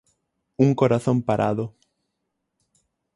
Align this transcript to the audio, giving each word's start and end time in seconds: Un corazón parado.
Un 0.63 0.69
corazón 0.79 1.21
parado. 1.21 1.65